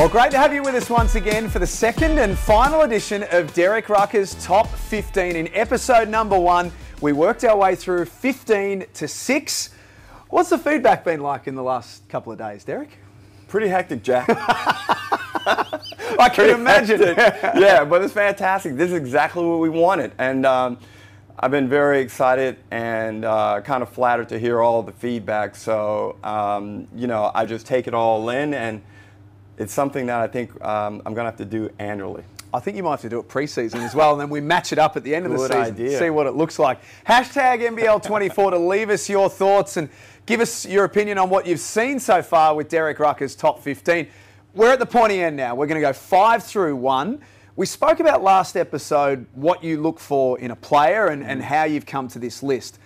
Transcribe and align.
Well, 0.00 0.08
great 0.08 0.30
to 0.30 0.38
have 0.38 0.54
you 0.54 0.62
with 0.62 0.74
us 0.74 0.88
once 0.88 1.14
again 1.14 1.46
for 1.46 1.58
the 1.58 1.66
second 1.66 2.18
and 2.18 2.38
final 2.38 2.80
edition 2.80 3.22
of 3.32 3.52
Derek 3.52 3.90
Rucker's 3.90 4.34
Top 4.42 4.66
15. 4.66 5.36
In 5.36 5.50
episode 5.52 6.08
number 6.08 6.40
one, 6.40 6.72
we 7.02 7.12
worked 7.12 7.44
our 7.44 7.54
way 7.54 7.74
through 7.74 8.06
15 8.06 8.86
to 8.94 9.06
6. 9.06 9.70
What's 10.30 10.48
the 10.48 10.56
feedback 10.56 11.04
been 11.04 11.20
like 11.20 11.46
in 11.46 11.54
the 11.54 11.62
last 11.62 12.08
couple 12.08 12.32
of 12.32 12.38
days, 12.38 12.64
Derek? 12.64 12.96
Pretty 13.46 13.68
hectic, 13.68 14.02
Jack. 14.02 14.24
I 14.30 16.30
can 16.32 16.48
imagine. 16.48 17.02
It. 17.02 17.18
Yeah, 17.18 17.84
but 17.84 18.00
it's 18.00 18.14
fantastic. 18.14 18.76
This 18.76 18.92
is 18.92 18.96
exactly 18.96 19.44
what 19.44 19.58
we 19.58 19.68
wanted. 19.68 20.12
And 20.16 20.46
um, 20.46 20.78
I've 21.38 21.50
been 21.50 21.68
very 21.68 22.00
excited 22.00 22.56
and 22.70 23.26
uh, 23.26 23.60
kind 23.60 23.82
of 23.82 23.90
flattered 23.90 24.30
to 24.30 24.38
hear 24.38 24.62
all 24.62 24.82
the 24.82 24.92
feedback. 24.92 25.54
So, 25.54 26.16
um, 26.24 26.88
you 26.96 27.06
know, 27.06 27.30
I 27.34 27.44
just 27.44 27.66
take 27.66 27.86
it 27.86 27.92
all 27.92 28.30
in, 28.30 28.54
and 28.54 28.80
it's 29.60 29.74
something 29.74 30.06
that 30.06 30.20
I 30.20 30.26
think 30.26 30.50
um, 30.64 31.02
I'm 31.04 31.12
going 31.12 31.26
to 31.26 31.30
have 31.30 31.36
to 31.36 31.44
do 31.44 31.70
annually. 31.78 32.24
I 32.52 32.60
think 32.60 32.78
you 32.78 32.82
might 32.82 32.92
have 32.92 33.02
to 33.02 33.08
do 33.10 33.20
it 33.20 33.28
preseason 33.28 33.76
as 33.84 33.94
well, 33.94 34.12
and 34.12 34.20
then 34.20 34.30
we 34.30 34.40
match 34.40 34.72
it 34.72 34.78
up 34.78 34.96
at 34.96 35.04
the 35.04 35.14
end 35.14 35.26
of 35.26 35.32
the 35.32 35.36
Good 35.36 35.52
season, 35.52 35.74
idea. 35.74 35.98
see 35.98 36.10
what 36.10 36.26
it 36.26 36.32
looks 36.32 36.58
like. 36.58 36.80
Hashtag 37.06 37.60
NBL24 37.68 38.50
to 38.50 38.58
leave 38.58 38.88
us 38.88 39.08
your 39.08 39.28
thoughts 39.28 39.76
and 39.76 39.90
give 40.24 40.40
us 40.40 40.64
your 40.64 40.84
opinion 40.84 41.18
on 41.18 41.28
what 41.28 41.46
you've 41.46 41.60
seen 41.60 42.00
so 42.00 42.22
far 42.22 42.56
with 42.56 42.70
Derek 42.70 42.98
Rucker's 42.98 43.36
top 43.36 43.62
15. 43.62 44.08
We're 44.54 44.72
at 44.72 44.78
the 44.78 44.86
pointy 44.86 45.22
end 45.22 45.36
now. 45.36 45.54
We're 45.54 45.66
going 45.66 45.80
to 45.80 45.86
go 45.86 45.92
five 45.92 46.42
through 46.42 46.74
one. 46.76 47.20
We 47.54 47.66
spoke 47.66 48.00
about 48.00 48.22
last 48.22 48.56
episode 48.56 49.26
what 49.34 49.62
you 49.62 49.80
look 49.80 50.00
for 50.00 50.38
in 50.40 50.50
a 50.50 50.56
player 50.56 51.08
and, 51.08 51.22
and 51.22 51.42
how 51.42 51.64
you've 51.64 51.86
come 51.86 52.08
to 52.08 52.18
this 52.18 52.42
list. 52.42 52.78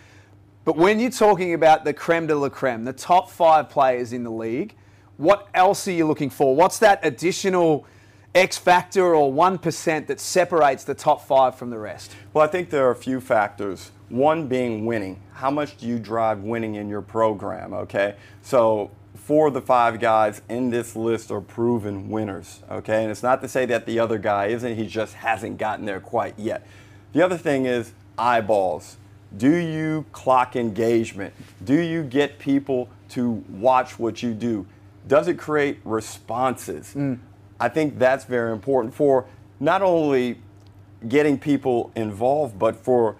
But 0.64 0.76
when 0.76 0.98
you're 0.98 1.10
talking 1.10 1.54
about 1.54 1.84
the 1.84 1.94
creme 1.94 2.26
de 2.26 2.34
la 2.34 2.48
creme, 2.48 2.84
the 2.84 2.92
top 2.92 3.30
five 3.30 3.70
players 3.70 4.12
in 4.12 4.24
the 4.24 4.30
league, 4.32 4.74
what 5.16 5.48
else 5.54 5.86
are 5.88 5.92
you 5.92 6.06
looking 6.06 6.30
for? 6.30 6.54
What's 6.54 6.78
that 6.80 7.00
additional 7.02 7.86
X 8.34 8.58
factor 8.58 9.14
or 9.14 9.32
1% 9.32 10.06
that 10.08 10.18
separates 10.18 10.84
the 10.84 10.94
top 10.94 11.24
five 11.24 11.56
from 11.56 11.70
the 11.70 11.78
rest? 11.78 12.16
Well, 12.32 12.44
I 12.44 12.48
think 12.48 12.70
there 12.70 12.86
are 12.86 12.90
a 12.90 12.96
few 12.96 13.20
factors. 13.20 13.92
One 14.08 14.48
being 14.48 14.86
winning. 14.86 15.20
How 15.34 15.50
much 15.50 15.76
do 15.76 15.86
you 15.86 15.98
drive 15.98 16.40
winning 16.40 16.74
in 16.74 16.88
your 16.88 17.02
program? 17.02 17.72
Okay, 17.72 18.16
so 18.42 18.90
four 19.14 19.48
of 19.48 19.54
the 19.54 19.62
five 19.62 20.00
guys 20.00 20.42
in 20.48 20.70
this 20.70 20.96
list 20.96 21.30
are 21.30 21.40
proven 21.40 22.10
winners. 22.10 22.60
Okay, 22.70 23.02
and 23.02 23.10
it's 23.10 23.22
not 23.22 23.40
to 23.42 23.48
say 23.48 23.66
that 23.66 23.86
the 23.86 23.98
other 23.98 24.18
guy 24.18 24.46
isn't. 24.46 24.76
He 24.76 24.86
just 24.86 25.14
hasn't 25.14 25.58
gotten 25.58 25.84
there 25.84 26.00
quite 26.00 26.38
yet. 26.38 26.66
The 27.12 27.22
other 27.22 27.38
thing 27.38 27.66
is 27.66 27.92
eyeballs. 28.18 28.96
Do 29.36 29.52
you 29.52 30.04
clock 30.12 30.56
engagement? 30.56 31.34
Do 31.64 31.78
you 31.78 32.02
get 32.02 32.38
people 32.38 32.88
to 33.10 33.44
watch 33.48 33.98
what 33.98 34.22
you 34.22 34.34
do? 34.34 34.66
Does 35.06 35.28
it 35.28 35.38
create 35.38 35.80
responses? 35.84 36.94
Mm. 36.94 37.18
I 37.60 37.68
think 37.68 37.98
that's 37.98 38.24
very 38.24 38.52
important 38.52 38.94
for 38.94 39.26
not 39.60 39.82
only 39.82 40.40
getting 41.08 41.38
people 41.38 41.92
involved, 41.94 42.58
but 42.58 42.76
for 42.76 43.16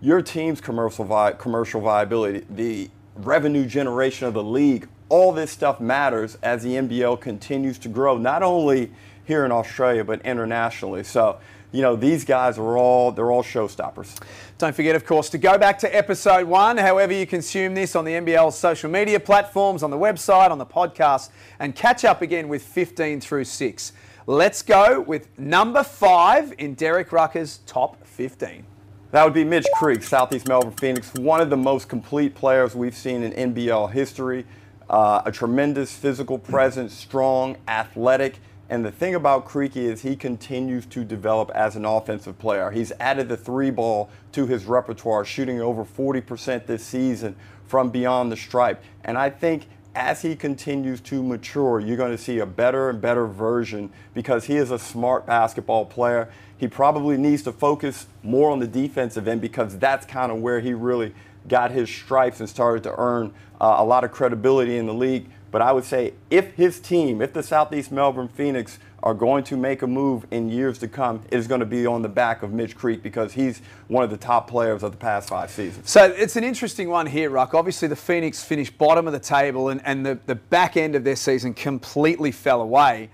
your 0.00 0.22
team's 0.22 0.60
commercial 0.60 1.04
vi- 1.04 1.32
commercial 1.32 1.80
viability, 1.80 2.44
the 2.50 2.90
revenue 3.16 3.66
generation 3.66 4.26
of 4.26 4.34
the 4.34 4.42
league. 4.42 4.88
All 5.08 5.32
this 5.32 5.50
stuff 5.50 5.80
matters 5.80 6.36
as 6.42 6.62
the 6.62 6.74
NBL 6.74 7.20
continues 7.20 7.78
to 7.78 7.88
grow, 7.88 8.18
not 8.18 8.42
only 8.42 8.92
here 9.24 9.44
in 9.44 9.52
Australia 9.52 10.04
but 10.04 10.20
internationally. 10.22 11.02
So, 11.02 11.38
you 11.72 11.82
know, 11.82 11.96
these 11.96 12.24
guys 12.24 12.58
are 12.58 12.76
all 12.78 13.12
they're 13.12 13.30
all 13.30 13.42
showstoppers. 13.42 14.18
Don't 14.56 14.74
forget, 14.74 14.96
of 14.96 15.04
course, 15.04 15.28
to 15.30 15.38
go 15.38 15.58
back 15.58 15.78
to 15.80 15.96
episode 15.96 16.48
one, 16.48 16.76
however 16.76 17.12
you 17.12 17.26
consume 17.26 17.74
this 17.74 17.94
on 17.94 18.04
the 18.04 18.12
NBL's 18.12 18.58
social 18.58 18.90
media 18.90 19.20
platforms, 19.20 19.82
on 19.82 19.90
the 19.90 19.98
website, 19.98 20.50
on 20.50 20.58
the 20.58 20.66
podcast, 20.66 21.30
and 21.58 21.74
catch 21.74 22.04
up 22.04 22.22
again 22.22 22.48
with 22.48 22.62
15 22.62 23.20
through 23.20 23.44
6. 23.44 23.92
Let's 24.26 24.62
go 24.62 25.00
with 25.00 25.38
number 25.38 25.82
five 25.82 26.52
in 26.58 26.74
Derek 26.74 27.12
Rucker's 27.12 27.60
top 27.66 28.06
15. 28.06 28.64
That 29.10 29.24
would 29.24 29.32
be 29.32 29.44
Mitch 29.44 29.66
Creek, 29.74 30.02
Southeast 30.02 30.46
Melbourne 30.48 30.72
Phoenix, 30.72 31.14
one 31.14 31.40
of 31.40 31.48
the 31.48 31.56
most 31.56 31.88
complete 31.88 32.34
players 32.34 32.74
we've 32.74 32.94
seen 32.94 33.22
in 33.22 33.54
NBL 33.54 33.90
history. 33.90 34.44
Uh, 34.90 35.22
a 35.24 35.32
tremendous 35.32 35.94
physical 35.96 36.38
presence, 36.38 36.92
strong, 36.92 37.56
athletic. 37.68 38.38
And 38.70 38.84
the 38.84 38.92
thing 38.92 39.14
about 39.14 39.46
Creaky 39.46 39.86
is 39.86 40.02
he 40.02 40.14
continues 40.14 40.84
to 40.86 41.04
develop 41.04 41.50
as 41.54 41.74
an 41.74 41.84
offensive 41.84 42.38
player. 42.38 42.70
He's 42.70 42.92
added 43.00 43.28
the 43.28 43.36
three 43.36 43.70
ball 43.70 44.10
to 44.32 44.46
his 44.46 44.66
repertoire, 44.66 45.24
shooting 45.24 45.60
over 45.60 45.84
40% 45.84 46.66
this 46.66 46.84
season 46.84 47.34
from 47.66 47.90
beyond 47.90 48.30
the 48.30 48.36
stripe. 48.36 48.82
And 49.04 49.16
I 49.16 49.30
think 49.30 49.68
as 49.94 50.22
he 50.22 50.36
continues 50.36 51.00
to 51.00 51.22
mature, 51.22 51.80
you're 51.80 51.96
going 51.96 52.16
to 52.16 52.22
see 52.22 52.38
a 52.38 52.46
better 52.46 52.90
and 52.90 53.00
better 53.00 53.26
version 53.26 53.90
because 54.14 54.44
he 54.44 54.56
is 54.56 54.70
a 54.70 54.78
smart 54.78 55.26
basketball 55.26 55.86
player. 55.86 56.30
He 56.58 56.68
probably 56.68 57.16
needs 57.16 57.42
to 57.44 57.52
focus 57.52 58.06
more 58.22 58.50
on 58.50 58.58
the 58.58 58.66
defensive 58.66 59.26
end 59.26 59.40
because 59.40 59.78
that's 59.78 60.04
kind 60.04 60.30
of 60.30 60.38
where 60.38 60.60
he 60.60 60.74
really 60.74 61.14
got 61.48 61.70
his 61.70 61.88
stripes 61.88 62.40
and 62.40 62.48
started 62.48 62.82
to 62.82 62.94
earn 62.98 63.32
uh, 63.60 63.76
a 63.78 63.84
lot 63.84 64.04
of 64.04 64.12
credibility 64.12 64.76
in 64.76 64.86
the 64.86 64.94
league. 64.94 65.30
But 65.50 65.62
I 65.62 65.72
would 65.72 65.84
say 65.84 66.14
if 66.30 66.54
his 66.54 66.78
team, 66.80 67.22
if 67.22 67.32
the 67.32 67.42
Southeast 67.42 67.90
Melbourne 67.90 68.28
Phoenix 68.28 68.78
are 69.02 69.14
going 69.14 69.44
to 69.44 69.56
make 69.56 69.82
a 69.82 69.86
move 69.86 70.26
in 70.30 70.48
years 70.48 70.78
to 70.78 70.88
come, 70.88 71.22
it 71.30 71.36
is 71.36 71.46
going 71.46 71.60
to 71.60 71.66
be 71.66 71.86
on 71.86 72.02
the 72.02 72.08
back 72.08 72.42
of 72.42 72.52
Mitch 72.52 72.76
Creek 72.76 73.02
because 73.02 73.32
he's 73.32 73.62
one 73.86 74.02
of 74.02 74.10
the 74.10 74.16
top 74.16 74.48
players 74.48 74.82
of 74.82 74.90
the 74.90 74.98
past 74.98 75.28
five 75.28 75.50
seasons. 75.50 75.88
So 75.88 76.04
it's 76.04 76.36
an 76.36 76.44
interesting 76.44 76.88
one 76.88 77.06
here, 77.06 77.30
Ruck. 77.30 77.54
Obviously, 77.54 77.88
the 77.88 77.96
Phoenix 77.96 78.42
finished 78.42 78.76
bottom 78.76 79.06
of 79.06 79.12
the 79.12 79.20
table 79.20 79.68
and, 79.68 79.80
and 79.84 80.04
the, 80.04 80.18
the 80.26 80.34
back 80.34 80.76
end 80.76 80.94
of 80.94 81.04
their 81.04 81.16
season 81.16 81.54
completely 81.54 82.32
fell 82.32 82.60
away. 82.60 83.10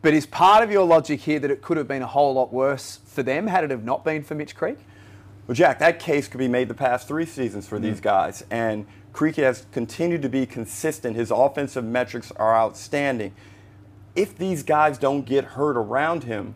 But 0.00 0.14
is 0.14 0.26
part 0.26 0.62
of 0.62 0.70
your 0.70 0.86
logic 0.86 1.20
here 1.20 1.40
that 1.40 1.50
it 1.50 1.60
could 1.60 1.76
have 1.76 1.88
been 1.88 2.02
a 2.02 2.06
whole 2.06 2.34
lot 2.34 2.52
worse 2.52 3.00
for 3.04 3.24
them 3.24 3.48
had 3.48 3.64
it 3.64 3.70
have 3.70 3.84
not 3.84 4.04
been 4.04 4.22
for 4.22 4.36
Mitch 4.36 4.54
Creek? 4.54 4.78
Well, 5.48 5.56
Jack, 5.56 5.80
that 5.80 5.98
case 5.98 6.28
could 6.28 6.38
be 6.38 6.46
made 6.46 6.68
the 6.68 6.74
past 6.74 7.08
three 7.08 7.24
seasons 7.24 7.66
for 7.66 7.80
these 7.80 7.98
mm. 7.98 8.02
guys. 8.02 8.44
And 8.50 8.86
Creaky 9.12 9.42
has 9.42 9.66
continued 9.72 10.22
to 10.22 10.28
be 10.28 10.46
consistent. 10.46 11.16
His 11.16 11.30
offensive 11.30 11.84
metrics 11.84 12.30
are 12.32 12.54
outstanding. 12.54 13.34
If 14.14 14.36
these 14.36 14.62
guys 14.62 14.98
don't 14.98 15.22
get 15.22 15.44
hurt 15.44 15.76
around 15.76 16.24
him, 16.24 16.54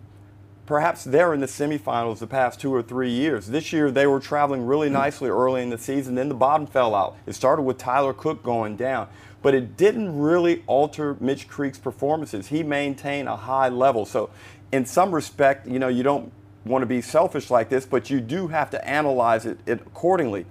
perhaps 0.67 1.05
they're 1.05 1.35
in 1.35 1.41
the 1.41 1.47
semifinals 1.47 2.19
the 2.19 2.27
past 2.27 2.61
two 2.61 2.73
or 2.73 2.83
three 2.83 3.11
years. 3.11 3.49
This 3.49 3.73
year 3.73 3.91
they 3.91 4.07
were 4.07 4.21
traveling 4.21 4.67
really 4.67 4.89
hmm. 4.89 4.95
nicely 4.95 5.29
early 5.29 5.63
in 5.63 5.71
the 5.71 5.79
season, 5.79 6.15
then 6.15 6.29
the 6.29 6.35
bottom 6.35 6.67
fell 6.67 6.95
out. 6.95 7.17
It 7.27 7.35
started 7.35 7.63
with 7.63 7.79
Tyler 7.79 8.13
Cook 8.13 8.43
going 8.43 8.77
down, 8.77 9.09
but 9.43 9.55
it 9.55 9.77
didn't 9.77 10.19
really 10.19 10.63
alter 10.67 11.17
Mitch 11.21 11.49
Creek's 11.49 11.79
performances. 11.79 12.49
He 12.49 12.63
maintained 12.63 13.29
a 13.29 13.37
high 13.37 13.69
level. 13.69 14.07
So, 14.07 14.31
in 14.71 14.87
some 14.87 15.15
respect, 15.15 15.67
you 15.67 15.79
know, 15.79 15.89
you 15.89 16.03
don't 16.03 16.33
want 16.65 16.83
to 16.83 16.87
be 16.87 17.03
selfish 17.03 17.51
like 17.51 17.69
this, 17.69 17.85
but 17.85 18.09
you 18.09 18.21
do 18.21 18.49
have 18.49 18.71
to 18.71 18.89
analyze 18.89 19.45
it, 19.45 19.59
it 19.67 19.81
accordingly. 19.81 20.47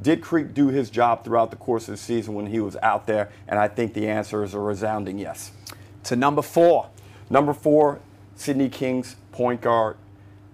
Did 0.00 0.22
Creek 0.22 0.54
do 0.54 0.68
his 0.68 0.90
job 0.90 1.24
throughout 1.24 1.50
the 1.50 1.56
course 1.56 1.88
of 1.88 1.94
the 1.94 1.98
season 1.98 2.34
when 2.34 2.46
he 2.46 2.60
was 2.60 2.76
out 2.82 3.06
there? 3.06 3.30
And 3.48 3.58
I 3.58 3.68
think 3.68 3.94
the 3.94 4.08
answer 4.08 4.44
is 4.44 4.54
a 4.54 4.60
resounding 4.60 5.18
yes. 5.18 5.50
To 6.04 6.16
number 6.16 6.42
four. 6.42 6.88
Number 7.30 7.52
four, 7.52 8.00
Sydney 8.36 8.68
Kings 8.68 9.16
point 9.32 9.60
guard, 9.60 9.96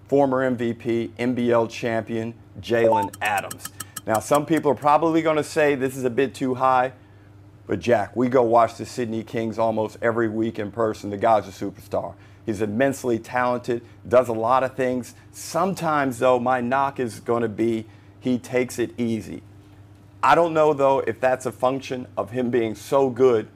former 0.07 0.49
MVP, 0.49 1.09
NBL 1.11 1.69
champion, 1.69 2.33
Jalen 2.59 3.15
Adams. 3.21 3.69
Now, 4.07 4.19
some 4.19 4.45
people 4.45 4.71
are 4.71 4.75
probably 4.75 5.21
going 5.21 5.37
to 5.37 5.43
say 5.43 5.75
this 5.75 5.95
is 5.95 6.03
a 6.03 6.09
bit 6.09 6.35
too 6.35 6.55
high, 6.55 6.93
but 7.67 7.79
Jack, 7.79 8.15
we 8.15 8.27
go 8.27 8.43
watch 8.43 8.75
the 8.75 8.85
Sydney 8.85 9.23
Kings 9.23 9.57
almost 9.57 9.97
every 10.01 10.27
week 10.27 10.59
in 10.59 10.71
person. 10.71 11.09
The 11.09 11.17
guy's 11.17 11.47
a 11.47 11.51
superstar. 11.51 12.13
He's 12.45 12.61
immensely 12.61 13.17
talented, 13.17 13.83
does 14.07 14.27
a 14.27 14.33
lot 14.33 14.63
of 14.63 14.75
things. 14.75 15.15
Sometimes, 15.31 16.19
though, 16.19 16.39
my 16.39 16.61
knock 16.61 16.99
is 16.99 17.19
going 17.19 17.41
to 17.41 17.49
be 17.49 17.85
he 18.25 18.39
takes 18.39 18.79
it 18.79 18.91
easy. 18.99 19.43
I 20.23 20.33
don't 20.33 20.51
know, 20.51 20.73
though, 20.73 20.99
if 21.01 21.19
that's 21.19 21.45
a 21.45 21.51
function 21.51 22.07
of 22.17 22.31
him 22.31 22.49
being 22.49 22.73
so 22.73 23.11
good 23.11 23.47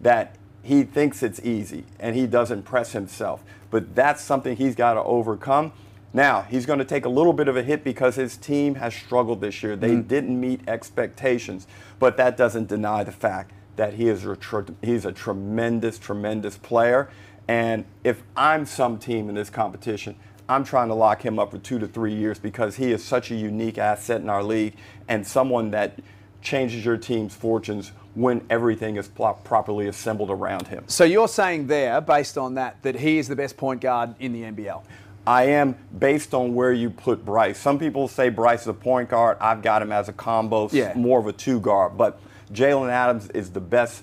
that 0.00 0.36
he 0.62 0.82
thinks 0.82 1.22
it's 1.22 1.40
easy 1.44 1.84
and 2.00 2.16
he 2.16 2.26
doesn't 2.26 2.62
press 2.62 2.92
himself. 2.92 3.44
But 3.70 3.94
that's 3.94 4.22
something 4.22 4.56
he's 4.56 4.74
got 4.74 4.94
to 4.94 5.02
overcome. 5.02 5.72
Now, 6.14 6.40
he's 6.40 6.64
going 6.64 6.78
to 6.78 6.86
take 6.86 7.04
a 7.04 7.08
little 7.10 7.34
bit 7.34 7.48
of 7.48 7.56
a 7.58 7.62
hit 7.62 7.84
because 7.84 8.14
his 8.16 8.38
team 8.38 8.76
has 8.76 8.94
struggled 8.94 9.42
this 9.42 9.62
year. 9.62 9.76
They 9.76 9.90
mm. 9.90 10.08
didn't 10.08 10.40
meet 10.40 10.66
expectations, 10.66 11.66
but 11.98 12.16
that 12.16 12.38
doesn't 12.38 12.66
deny 12.66 13.04
the 13.04 13.12
fact 13.12 13.52
that 13.76 13.94
he 13.94 14.08
is 14.08 14.24
a 14.24 14.38
he's 14.80 15.04
a 15.04 15.12
tremendous, 15.12 15.98
tremendous 15.98 16.56
player. 16.56 17.10
And 17.46 17.84
if 18.04 18.22
I'm 18.34 18.64
some 18.64 18.98
team 18.98 19.28
in 19.28 19.34
this 19.34 19.50
competition, 19.50 20.16
I'm 20.48 20.64
trying 20.64 20.88
to 20.88 20.94
lock 20.94 21.22
him 21.24 21.38
up 21.38 21.50
for 21.52 21.58
two 21.58 21.78
to 21.78 21.86
three 21.86 22.14
years 22.14 22.38
because 22.38 22.76
he 22.76 22.92
is 22.92 23.02
such 23.02 23.30
a 23.30 23.34
unique 23.34 23.78
asset 23.78 24.20
in 24.20 24.28
our 24.28 24.42
league 24.42 24.74
and 25.08 25.26
someone 25.26 25.70
that 25.70 25.98
changes 26.42 26.84
your 26.84 26.98
team's 26.98 27.34
fortunes 27.34 27.92
when 28.14 28.44
everything 28.50 28.96
is 28.96 29.08
pl- 29.08 29.40
properly 29.44 29.88
assembled 29.88 30.30
around 30.30 30.68
him. 30.68 30.84
So 30.86 31.04
you're 31.04 31.28
saying 31.28 31.66
there, 31.66 32.00
based 32.00 32.36
on 32.36 32.54
that, 32.54 32.82
that 32.82 32.96
he 32.96 33.18
is 33.18 33.26
the 33.28 33.36
best 33.36 33.56
point 33.56 33.80
guard 33.80 34.14
in 34.20 34.32
the 34.32 34.42
NBL? 34.42 34.82
I 35.26 35.44
am 35.44 35.74
based 35.98 36.34
on 36.34 36.54
where 36.54 36.72
you 36.72 36.90
put 36.90 37.24
Bryce. 37.24 37.58
Some 37.58 37.78
people 37.78 38.08
say 38.08 38.28
Bryce 38.28 38.62
is 38.62 38.68
a 38.68 38.74
point 38.74 39.08
guard. 39.08 39.38
I've 39.40 39.62
got 39.62 39.80
him 39.80 39.90
as 39.90 40.10
a 40.10 40.12
combo, 40.12 40.68
Yeah. 40.70 40.92
more 40.94 41.18
of 41.18 41.26
a 41.26 41.32
two 41.32 41.60
guard. 41.60 41.96
But 41.96 42.20
Jalen 42.52 42.90
Adams 42.90 43.30
is 43.30 43.50
the 43.50 43.60
best 43.60 44.02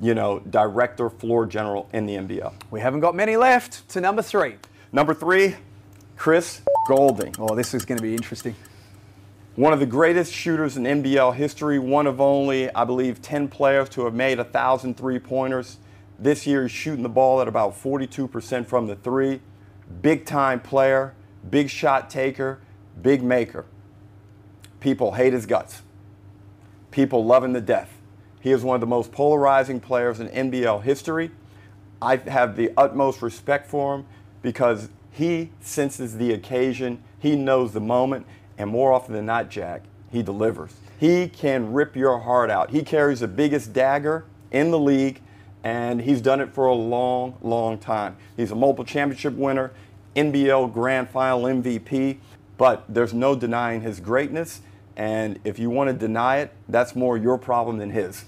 you 0.00 0.14
know, 0.14 0.38
director, 0.50 1.10
floor 1.10 1.44
general 1.44 1.88
in 1.92 2.06
the 2.06 2.14
NBL. 2.14 2.52
We 2.70 2.80
haven't 2.80 3.00
got 3.00 3.16
many 3.16 3.36
left 3.36 3.88
to 3.88 4.00
number 4.00 4.22
three. 4.22 4.54
Number 4.90 5.12
three, 5.12 5.54
Chris 6.16 6.62
Golding. 6.86 7.34
Oh, 7.38 7.54
this 7.54 7.74
is 7.74 7.84
going 7.84 7.98
to 7.98 8.02
be 8.02 8.14
interesting. 8.14 8.54
One 9.54 9.74
of 9.74 9.80
the 9.80 9.86
greatest 9.86 10.32
shooters 10.32 10.78
in 10.78 10.84
NBL 10.84 11.34
history, 11.34 11.78
one 11.78 12.06
of 12.06 12.22
only, 12.22 12.72
I 12.74 12.84
believe, 12.84 13.20
10 13.20 13.48
players 13.48 13.90
to 13.90 14.04
have 14.06 14.14
made 14.14 14.38
1,000 14.38 14.96
three 14.96 15.18
pointers. 15.18 15.76
This 16.18 16.46
year, 16.46 16.62
he's 16.62 16.70
shooting 16.70 17.02
the 17.02 17.10
ball 17.10 17.42
at 17.42 17.48
about 17.48 17.74
42% 17.74 18.66
from 18.66 18.86
the 18.86 18.96
three. 18.96 19.40
Big 20.00 20.24
time 20.24 20.58
player, 20.58 21.14
big 21.50 21.68
shot 21.68 22.08
taker, 22.08 22.60
big 23.02 23.22
maker. 23.22 23.66
People 24.80 25.12
hate 25.12 25.34
his 25.34 25.44
guts. 25.44 25.82
People 26.90 27.26
love 27.26 27.44
him 27.44 27.52
to 27.52 27.60
death. 27.60 28.00
He 28.40 28.52
is 28.52 28.64
one 28.64 28.74
of 28.74 28.80
the 28.80 28.86
most 28.86 29.12
polarizing 29.12 29.80
players 29.80 30.18
in 30.18 30.28
NBL 30.28 30.82
history. 30.82 31.30
I 32.00 32.16
have 32.16 32.56
the 32.56 32.70
utmost 32.76 33.20
respect 33.20 33.66
for 33.66 33.96
him 33.96 34.06
because 34.42 34.88
he 35.10 35.50
senses 35.60 36.16
the 36.16 36.32
occasion, 36.32 37.02
he 37.18 37.36
knows 37.36 37.72
the 37.72 37.80
moment, 37.80 38.26
and 38.56 38.70
more 38.70 38.92
often 38.92 39.14
than 39.14 39.26
not, 39.26 39.50
Jack, 39.50 39.82
he 40.10 40.22
delivers. 40.22 40.74
He 40.98 41.28
can 41.28 41.72
rip 41.72 41.96
your 41.96 42.18
heart 42.20 42.50
out. 42.50 42.70
He 42.70 42.82
carries 42.82 43.20
the 43.20 43.28
biggest 43.28 43.72
dagger 43.72 44.24
in 44.50 44.70
the 44.70 44.78
league, 44.78 45.20
and 45.62 46.00
he's 46.00 46.20
done 46.20 46.40
it 46.40 46.52
for 46.52 46.66
a 46.66 46.74
long, 46.74 47.36
long 47.42 47.78
time. 47.78 48.16
He's 48.36 48.50
a 48.50 48.54
multiple 48.54 48.84
championship 48.84 49.34
winner, 49.34 49.72
NBL 50.16 50.72
Grand 50.72 51.08
Final 51.10 51.42
MVP, 51.42 52.18
but 52.56 52.84
there's 52.88 53.14
no 53.14 53.36
denying 53.36 53.82
his 53.82 54.00
greatness. 54.00 54.60
And 54.96 55.38
if 55.44 55.60
you 55.60 55.70
want 55.70 55.88
to 55.88 55.94
deny 55.94 56.38
it, 56.38 56.52
that's 56.68 56.96
more 56.96 57.16
your 57.16 57.38
problem 57.38 57.78
than 57.78 57.90
his. 57.90 58.24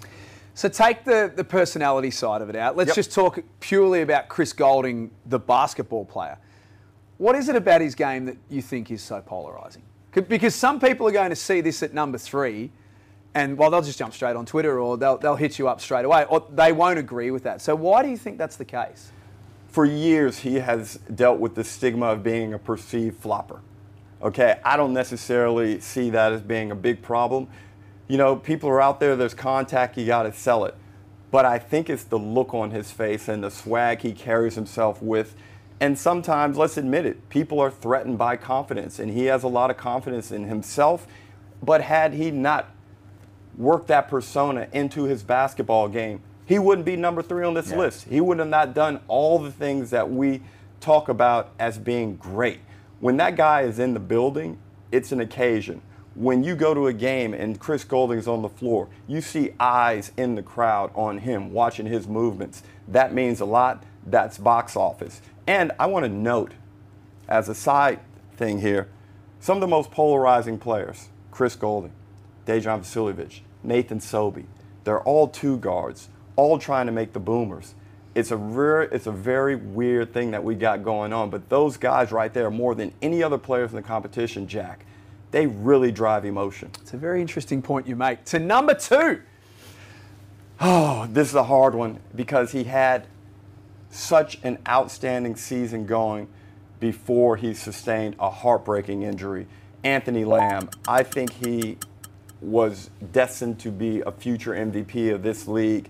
So 0.61 0.69
take 0.69 1.05
the, 1.05 1.33
the 1.35 1.43
personality 1.43 2.11
side 2.11 2.43
of 2.43 2.51
it 2.51 2.55
out. 2.55 2.77
Let's 2.77 2.89
Yep. 2.89 2.97
just 2.97 3.12
talk 3.12 3.43
purely 3.61 4.03
about 4.03 4.29
Chris 4.29 4.53
Golding, 4.53 5.11
the 5.25 5.39
basketball 5.39 6.05
player. 6.05 6.37
What 7.17 7.35
is 7.35 7.49
it 7.49 7.57
about 7.57 7.81
his 7.81 7.95
game 7.95 8.27
that 8.27 8.37
you 8.51 8.61
think 8.61 8.91
is 8.91 9.01
so 9.01 9.23
polarizing? 9.23 9.81
Because 10.12 10.55
some 10.55 10.79
people 10.79 11.09
are 11.09 11.12
going 11.12 11.31
to 11.31 11.37
see 11.37 11.62
this 11.62 11.83
at 11.83 11.95
number 11.95 12.19
three, 12.19 12.71
and 13.35 13.57
well, 13.57 13.71
they'll 13.71 13.81
just 13.81 13.99
jump 13.99 14.12
straight 14.12 14.37
on 14.37 14.45
Twitter 14.45 14.79
or 14.79 14.99
they'll, 14.99 15.17
they'll 15.17 15.35
hit 15.35 15.59
you 15.59 15.67
up 15.67 15.81
straight 15.81 16.05
away, 16.05 16.27
or 16.29 16.47
they 16.53 16.73
won't 16.73 16.99
agree 16.99 17.31
with 17.31 17.45
that. 17.45 17.62
So 17.62 17.75
why 17.75 18.03
do 18.03 18.11
you 18.11 18.19
think 18.19 18.37
that's 18.37 18.57
the 18.57 18.67
case? 18.67 19.12
for 19.69 19.87
years 19.87 20.41
he 20.41 20.57
has 20.57 20.97
dealt 21.15 21.39
with 21.39 21.55
the 21.55 21.65
stigma 21.65 22.05
of 22.07 22.23
being 22.23 22.53
a 22.53 22.59
perceived 22.59 23.17
flopper. 23.17 23.62
Okay, 24.21 24.61
I 24.62 24.77
don't 24.77 24.93
necessarily 24.93 25.81
see 25.81 26.11
that 26.11 26.33
as 26.35 26.43
being 26.43 26.71
a 26.71 26.75
big 26.75 27.01
problem. 27.01 27.49
You 28.11 28.19
know, 28.19 28.35
people 28.35 28.69
are 28.69 28.81
out 28.83 28.99
there, 28.99 29.15
there's 29.15 29.35
contact, 29.35 29.97
you 29.97 30.05
got 30.05 30.25
to 30.25 30.33
sell 30.33 30.65
it. 30.65 30.75
But 31.31 31.45
I 31.45 31.61
think 31.61 31.89
it's 31.89 32.03
the 32.03 32.19
look 32.19 32.53
on 32.53 32.73
his 32.73 32.91
face 32.91 33.29
and 33.29 33.45
the 33.45 33.53
swag 33.53 34.01
he 34.01 34.11
carries 34.11 34.57
himself 34.57 35.01
with. 35.01 35.37
And 35.79 35.97
sometimes, 35.97 36.57
let's 36.57 36.77
admit 36.77 37.07
it, 37.07 37.29
people 37.29 37.61
are 37.61 37.71
threatened 37.71 38.19
by 38.19 38.37
confidence, 38.37 38.99
and 38.99 39.12
he 39.12 39.27
has 39.27 39.45
a 39.45 39.49
lot 39.49 39.71
of 39.71 39.77
confidence 39.77 40.33
in 40.33 40.49
himself. 40.49 41.07
But 41.62 41.83
had 41.83 42.15
he 42.15 42.33
not 42.33 42.71
worked 43.57 43.87
that 43.87 44.09
persona 44.09 44.67
into 44.73 45.05
his 45.05 45.23
basketball 45.23 45.89
game, 45.89 46.21
he 46.47 46.59
wouldn't 46.59 46.85
be 46.87 46.97
number 46.97 47.23
three 47.23 47.45
on 47.45 47.55
this 47.55 47.71
Yeah. 47.71 47.79
list. 47.79 48.09
He 48.09 48.21
would 48.21 48.41
have 48.41 48.49
not 48.49 48.75
done 48.75 48.99
all 49.07 49.39
the 49.39 49.53
things 49.53 49.91
that 49.91 50.11
we 50.11 50.43
talk 50.81 51.09
about 51.09 51.51
as 51.61 51.79
being 51.79 52.17
great. 52.17 52.59
When 52.99 53.19
that 53.19 53.37
guy 53.37 53.61
is 53.61 53.79
in 53.79 53.95
the 53.95 54.01
building, 54.01 54.59
it's 54.91 55.12
an 55.12 55.21
occasion. 55.21 55.83
When 56.15 56.43
you 56.43 56.57
go 56.57 56.75
to 56.75 56.89
a 56.89 56.93
game 56.93 57.35
and 57.35 57.59
Chris 57.59 57.85
Golding's 57.85 58.27
on 58.27 58.43
the 58.43 58.49
floor, 58.49 58.89
you 59.07 59.21
see 59.21 59.53
eyes 59.61 60.11
in 60.17 60.35
the 60.35 60.43
crowd 60.43 60.91
on 60.95 61.19
him 61.19 61.53
watching 61.53 61.87
his 61.87 62.09
movements. 62.09 62.62
That 62.89 63.15
means 63.15 63.41
a 63.41 63.45
lot. 63.45 63.85
That's 64.05 64.37
box 64.37 64.77
office. 64.77 65.21
And 65.47 65.73
I 65.79 65.87
want 65.87 66.05
to 66.05 66.09
note, 66.09 66.53
as 67.29 67.49
a 67.49 67.55
side 67.55 68.01
thing 68.37 68.61
here, 68.61 68.89
some 69.39 69.57
of 69.57 69.61
the 69.61 69.69
most 69.69 69.91
polarizing 69.91 70.59
players, 70.59 71.09
Chris 71.31 71.55
Golding, 71.55 71.93
Dejan 72.45 72.81
Vasiljevic, 72.81 73.41
Nathan 73.62 74.01
Sobey, 74.01 74.47
they're 74.85 75.01
all 75.03 75.29
two 75.29 75.59
guards, 75.59 76.09
all 76.37 76.59
trying 76.59 76.87
to 76.87 76.93
make 76.93 77.12
the 77.12 77.21
boomers. 77.21 77.75
It's 78.15 78.33
a 78.33 78.37
rare, 78.37 78.83
it's 78.83 79.07
a 79.07 79.12
very 79.12 79.55
weird 79.55 80.12
thing 80.12 80.33
that 80.33 80.43
we 80.43 80.57
got 80.57 80.83
going 80.83 81.12
on. 81.12 81.31
But 81.31 81.49
those 81.49 81.77
guys 81.77 82.11
right 82.11 82.33
there, 82.35 82.47
are 82.47 82.51
more 82.51 82.75
than 82.75 82.93
any 83.01 83.23
other 83.23 83.39
players 83.39 83.71
in 83.71 83.77
the 83.77 83.83
competition, 83.83 84.49
Jack, 84.49 84.85
they 85.31 85.47
really 85.47 85.93
drive 85.93 86.25
emotion. 86.25 86.71
It's 86.81 86.94
a 86.94 86.97
very 86.97 87.21
interesting 87.21 87.62
point 87.62 87.87
you 87.87 87.97
make. 87.97 88.25
To 88.27 88.38
number 88.38 88.75
two, 88.75 89.21
Oh, 90.62 91.06
this 91.11 91.29
is 91.29 91.35
a 91.35 91.44
hard 91.44 91.75
one 91.75 92.00
because 92.15 92.53
he 92.53 92.65
had 92.65 93.06
such 93.91 94.38
an 94.43 94.59
outstanding 94.69 95.35
season 95.35 95.87
going 95.87 96.29
before 96.81 97.38
he 97.38 97.55
sustained 97.55 98.15
a 98.19 98.29
heartbreaking 98.29 99.03
injury. 99.03 99.47
Anthony 99.85 100.27
Lamb, 100.27 100.69
I 100.87 101.03
think 101.03 101.33
he 101.33 101.79
was 102.43 102.91
destined 103.11 103.59
to 103.61 103.71
be 103.71 104.03
a 104.03 104.12
future 104.12 104.53
MVP 104.53 105.15
of 105.15 105.23
this 105.23 105.49
league. 105.49 105.88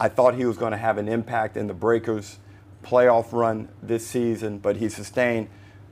I 0.00 0.08
thought 0.08 0.34
he 0.34 0.44
was 0.44 0.56
going 0.56 0.72
to 0.72 0.76
have 0.76 0.98
an 0.98 1.08
impact 1.08 1.56
in 1.56 1.68
the 1.68 1.74
Breakers 1.74 2.38
playoff 2.82 3.32
run 3.32 3.68
this 3.80 4.04
season, 4.04 4.58
but 4.58 4.76
he 4.78 4.88
sustained 4.88 5.48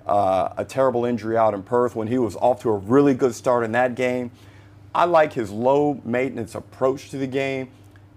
uh, 0.06 0.52
a 0.56 0.64
terrible 0.64 1.04
injury 1.04 1.36
out 1.36 1.54
in 1.54 1.62
Perth 1.62 1.94
when 1.94 2.08
he 2.08 2.18
was 2.18 2.36
off 2.36 2.62
to 2.62 2.70
a 2.70 2.76
really 2.76 3.14
good 3.14 3.34
start 3.34 3.64
in 3.64 3.72
that 3.72 3.94
game. 3.94 4.30
I 4.94 5.04
like 5.04 5.32
his 5.32 5.50
low 5.50 6.00
maintenance 6.04 6.54
approach 6.54 7.10
to 7.10 7.18
the 7.18 7.26
game. 7.26 7.70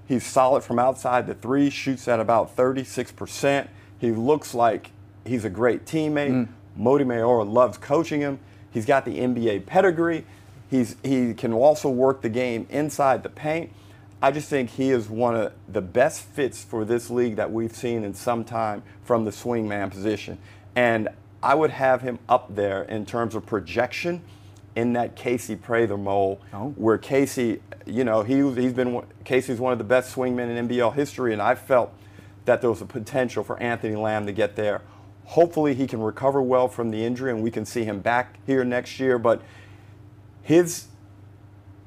He's 0.08 0.26
solid 0.26 0.64
from 0.64 0.78
outside 0.78 1.26
the 1.26 1.34
three, 1.34 1.70
shoots 1.70 2.08
at 2.08 2.20
about 2.20 2.56
36%. 2.56 3.68
He 3.98 4.12
looks 4.12 4.54
like 4.54 4.92
he's 5.26 5.46
a 5.46 5.50
great 5.50 5.86
teammate. 5.86 6.32
Mody 6.78 7.06
Maor 7.06 7.50
loves 7.50 7.78
coaching 7.78 8.22
him. 8.22 8.40
He's 8.72 8.86
got 8.86 9.06
the 9.06 9.18
NBA 9.20 9.66
pedigree. 9.66 10.26
He's, 10.70 10.98
he 11.04 11.34
can 11.34 11.54
also 11.54 11.90
work 11.90 12.22
the 12.22 12.30
game 12.30 12.68
inside 12.70 13.24
the 13.24 13.30
paint. 13.30 13.72
I 14.22 14.32
just 14.32 14.50
think 14.50 14.72
he 14.72 14.92
is 14.92 15.10
one 15.10 15.36
of 15.36 15.54
the 15.68 15.82
best 15.82 16.22
fits 16.22 16.64
for 16.64 16.84
this 16.84 17.10
league 17.10 17.36
that 17.38 17.52
we've 17.52 17.76
seen 17.76 18.04
in 18.04 18.14
some 18.14 18.44
time 18.44 18.84
from 19.04 19.24
the 19.26 19.32
swingman 19.32 19.92
position. 19.92 20.38
And 20.76 21.10
I 21.46 21.54
would 21.54 21.70
have 21.70 22.02
him 22.02 22.18
up 22.28 22.56
there 22.56 22.82
in 22.84 23.06
terms 23.06 23.36
of 23.36 23.46
projection 23.46 24.24
in 24.76 24.94
that 24.94 25.16
Casey 25.16 25.56
Prather 25.56 25.96
mold, 25.96 26.40
Oh. 26.52 26.70
where 26.76 26.98
Casey, 26.98 27.62
you 27.86 28.04
know, 28.04 28.24
he, 28.24 28.38
he's 28.60 28.74
been 28.74 29.04
Casey's 29.24 29.60
one 29.60 29.72
of 29.72 29.78
the 29.78 29.84
best 29.86 30.16
swingmen 30.16 30.50
in 30.58 30.68
NBL 30.68 30.94
history, 30.96 31.34
and 31.34 31.42
I 31.42 31.54
felt 31.54 31.94
that 32.46 32.62
there 32.62 32.70
was 32.72 32.82
a 32.82 32.86
potential 32.86 33.44
for 33.44 33.62
Anthony 33.62 33.96
Lamb 33.96 34.26
to 34.26 34.32
get 34.34 34.56
there. 34.56 34.82
Hopefully, 35.26 35.76
he 35.76 35.86
can 35.86 36.02
recover 36.02 36.42
well 36.42 36.68
from 36.68 36.90
the 36.90 37.06
injury, 37.06 37.32
and 37.32 37.44
we 37.44 37.52
can 37.52 37.64
see 37.66 37.84
him 37.84 38.00
back 38.00 38.38
here 38.48 38.64
next 38.66 39.00
year. 39.00 39.20
But 39.20 39.42
his 40.42 40.88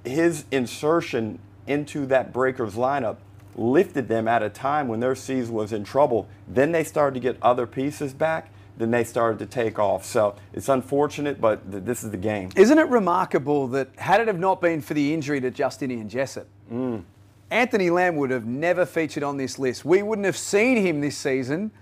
his 0.04 0.44
insertion 0.52 1.40
into 1.66 2.06
that 2.06 2.32
Breakers 2.32 2.74
lineup 2.74 3.16
lifted 3.56 4.06
them 4.08 4.28
at 4.28 4.42
a 4.42 4.48
time 4.48 4.86
when 4.86 5.00
their 5.00 5.16
season 5.16 5.52
was 5.52 5.72
in 5.72 5.82
trouble. 5.82 6.28
Then 6.46 6.70
they 6.72 6.84
started 6.84 7.14
to 7.14 7.20
get 7.20 7.36
other 7.42 7.66
pieces 7.66 8.14
back. 8.14 8.50
Then 8.78 8.90
they 8.92 9.04
started 9.04 9.38
to 9.40 9.46
take 9.46 9.78
off. 9.78 10.04
So 10.04 10.36
it's 10.52 10.68
unfortunate, 10.68 11.40
but 11.40 11.70
th- 11.70 11.84
this 11.84 12.04
is 12.04 12.10
the 12.10 12.16
game. 12.16 12.50
Isn't 12.56 12.78
it 12.78 12.88
remarkable 12.88 13.66
that 13.68 13.88
had 13.96 14.20
it 14.20 14.28
have 14.28 14.38
not 14.38 14.60
been 14.60 14.80
for 14.80 14.94
the 14.94 15.12
injury 15.12 15.40
to 15.40 15.50
Justinian 15.50 16.08
Jessup, 16.08 16.46
mm. 16.72 17.02
Anthony 17.50 17.90
Lamb 17.90 18.16
would 18.16 18.30
have 18.30 18.46
never 18.46 18.86
featured 18.86 19.22
on 19.22 19.36
this 19.36 19.58
list. 19.58 19.84
We 19.84 20.02
wouldn't 20.02 20.26
have 20.26 20.36
seen 20.36 20.76
him 20.76 21.00
this 21.00 21.16
season 21.16 21.72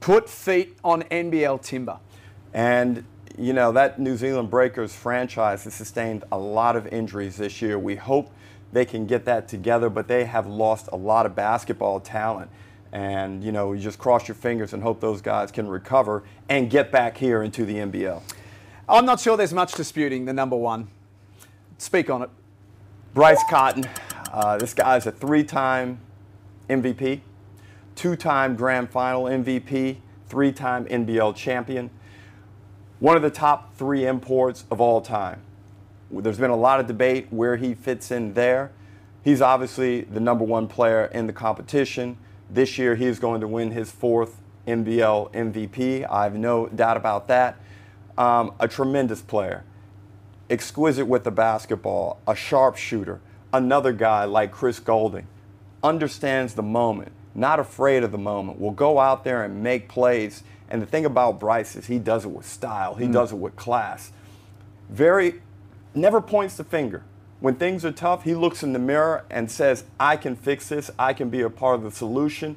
put 0.00 0.28
feet 0.28 0.76
on 0.82 1.02
NBL 1.04 1.62
timber. 1.62 1.98
And, 2.54 3.04
you 3.38 3.52
know, 3.52 3.70
that 3.72 3.98
New 3.98 4.16
Zealand 4.16 4.50
Breakers 4.50 4.94
franchise 4.94 5.64
has 5.64 5.74
sustained 5.74 6.24
a 6.32 6.38
lot 6.38 6.74
of 6.74 6.86
injuries 6.88 7.36
this 7.36 7.62
year. 7.62 7.78
We 7.78 7.96
hope 7.96 8.30
they 8.72 8.84
can 8.84 9.06
get 9.06 9.24
that 9.26 9.46
together, 9.46 9.90
but 9.90 10.08
they 10.08 10.24
have 10.24 10.46
lost 10.46 10.88
a 10.92 10.96
lot 10.96 11.26
of 11.26 11.34
basketball 11.34 12.00
talent. 12.00 12.50
And, 12.92 13.44
you 13.44 13.52
know, 13.52 13.72
you 13.72 13.80
just 13.80 13.98
cross 13.98 14.26
your 14.26 14.34
fingers 14.34 14.72
and 14.72 14.82
hope 14.82 15.00
those 15.00 15.20
guys 15.20 15.52
can 15.52 15.68
recover 15.68 16.24
and 16.48 16.68
get 16.68 16.90
back 16.90 17.16
here 17.16 17.42
into 17.42 17.64
the 17.64 17.76
NBL. 17.76 18.20
I'm 18.88 19.06
not 19.06 19.20
sure 19.20 19.36
there's 19.36 19.52
much 19.52 19.72
disputing 19.74 20.24
the 20.24 20.32
number 20.32 20.56
one. 20.56 20.88
Speak 21.78 22.10
on 22.10 22.22
it. 22.22 22.30
Bryce 23.14 23.42
Cotton, 23.48 23.88
uh, 24.32 24.58
this 24.58 24.74
guy's 24.74 25.06
a 25.06 25.12
three 25.12 25.44
time 25.44 26.00
MVP, 26.68 27.20
two 27.94 28.16
time 28.16 28.56
Grand 28.56 28.90
Final 28.90 29.24
MVP, 29.24 29.96
three 30.28 30.52
time 30.52 30.86
NBL 30.86 31.34
champion, 31.34 31.90
one 32.98 33.16
of 33.16 33.22
the 33.22 33.30
top 33.30 33.74
three 33.76 34.06
imports 34.06 34.64
of 34.70 34.80
all 34.80 35.00
time. 35.00 35.42
There's 36.10 36.38
been 36.38 36.50
a 36.50 36.56
lot 36.56 36.80
of 36.80 36.86
debate 36.86 37.28
where 37.30 37.56
he 37.56 37.74
fits 37.74 38.10
in 38.10 38.34
there. 38.34 38.72
He's 39.22 39.40
obviously 39.40 40.02
the 40.02 40.20
number 40.20 40.44
one 40.44 40.66
player 40.66 41.06
in 41.06 41.26
the 41.26 41.32
competition. 41.32 42.16
This 42.52 42.78
year, 42.78 42.96
he 42.96 43.06
is 43.06 43.18
going 43.18 43.40
to 43.42 43.48
win 43.48 43.70
his 43.70 43.90
fourth 43.92 44.40
NBL 44.66 45.32
MVP. 45.32 46.06
I 46.10 46.24
have 46.24 46.34
no 46.34 46.66
doubt 46.66 46.96
about 46.96 47.28
that. 47.28 47.56
Um, 48.18 48.54
a 48.58 48.68
tremendous 48.68 49.22
player 49.22 49.64
exquisite 50.50 51.06
with 51.06 51.22
the 51.22 51.30
basketball, 51.30 52.18
a 52.26 52.34
sharpshooter, 52.34 53.20
another 53.52 53.92
guy 53.92 54.24
like 54.24 54.50
Chris 54.50 54.80
Golding, 54.80 55.28
understands 55.82 56.54
the 56.54 56.62
moment, 56.62 57.12
not 57.34 57.60
afraid 57.60 58.02
of 58.02 58.10
the 58.10 58.18
moment, 58.18 58.60
will 58.60 58.72
go 58.72 58.98
out 58.98 59.22
there 59.22 59.44
and 59.44 59.62
make 59.62 59.88
plays. 59.88 60.42
And 60.68 60.82
the 60.82 60.86
thing 60.86 61.06
about 61.06 61.38
Bryce 61.38 61.76
is 61.76 61.86
he 61.86 62.00
does 62.00 62.24
it 62.24 62.30
with 62.30 62.46
style, 62.46 62.96
he 62.96 63.06
mm. 63.06 63.12
does 63.12 63.32
it 63.32 63.36
with 63.36 63.56
class. 63.56 64.10
Very, 64.88 65.40
never 65.94 66.20
points 66.20 66.56
the 66.56 66.64
finger. 66.64 67.04
When 67.40 67.54
things 67.54 67.86
are 67.86 67.92
tough, 67.92 68.24
he 68.24 68.34
looks 68.34 68.62
in 68.62 68.74
the 68.74 68.78
mirror 68.78 69.24
and 69.30 69.50
says, 69.50 69.84
I 69.98 70.18
can 70.18 70.36
fix 70.36 70.68
this, 70.68 70.90
I 70.98 71.14
can 71.14 71.30
be 71.30 71.40
a 71.40 71.48
part 71.48 71.76
of 71.76 71.82
the 71.82 71.90
solution. 71.90 72.56